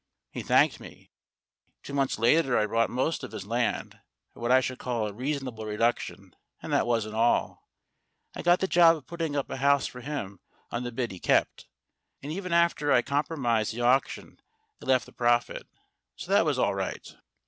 [0.31, 1.11] He thanked me.
[1.83, 3.99] Two months later I'd bought most of his land,
[4.35, 7.69] at what I should call a reasonable reduc tion; and that wasn't all.
[8.33, 10.39] I got the job of putting up a house for him
[10.71, 11.67] on the bit he kept;
[12.23, 14.39] and even after I'd compromised the auction
[14.81, 15.67] it left a profit,
[16.15, 17.07] so that was all right.